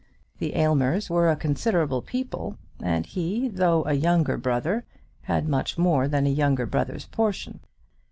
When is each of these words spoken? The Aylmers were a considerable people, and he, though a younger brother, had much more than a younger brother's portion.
The 0.39 0.53
Aylmers 0.55 1.11
were 1.11 1.29
a 1.29 1.35
considerable 1.35 2.01
people, 2.01 2.57
and 2.81 3.05
he, 3.05 3.47
though 3.47 3.85
a 3.85 3.93
younger 3.93 4.35
brother, 4.35 4.83
had 5.25 5.47
much 5.47 5.77
more 5.77 6.07
than 6.07 6.25
a 6.25 6.31
younger 6.31 6.65
brother's 6.65 7.05
portion. 7.05 7.59